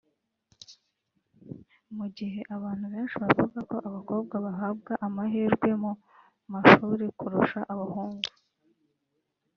Mu 1.97 2.05
gihe 2.17 2.39
abantu 2.55 2.85
benshi 2.93 3.15
bavuga 3.23 3.59
ko 3.69 3.75
abakobwa 3.87 4.35
bahabwa 4.45 4.93
amahirwe 5.07 5.69
mu 5.83 5.91
mashuri 6.53 7.05
kurusha 7.19 7.59
abahungu 7.73 8.29